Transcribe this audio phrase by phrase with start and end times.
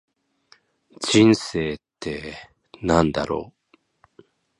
[0.99, 2.33] 人生って
[2.81, 3.53] 何だろ
[4.17, 4.23] う。